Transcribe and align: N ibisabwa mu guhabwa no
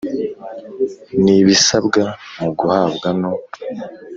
N 1.23 1.25
ibisabwa 1.39 2.01
mu 2.39 2.49
guhabwa 2.57 3.09
no 3.19 3.31